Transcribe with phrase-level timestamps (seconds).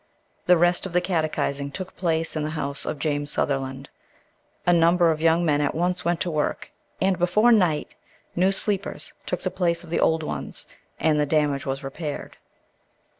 [0.47, 3.87] The rest of the catechizing took place in the house of James Sutherland.
[4.65, 7.93] A number of the young men at once went to work, and before night
[8.35, 10.65] new "sleepers" took the place of the old ones,
[10.99, 12.37] and the damage was repaired.